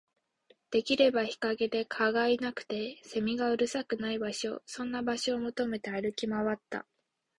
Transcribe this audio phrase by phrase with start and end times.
[0.71, 6.87] できれば日陰で、蚊がいなくて、蝉がうるさくない場所、そんな場所を求めて歩き回った